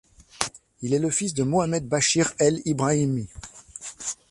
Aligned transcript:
Il 0.81 0.95
est 0.95 0.99
le 0.99 1.11
fils 1.11 1.35
de 1.35 1.43
Mohamed 1.43 1.87
Bachir 1.87 2.33
El 2.39 2.59
Ibrahimi. 2.65 3.27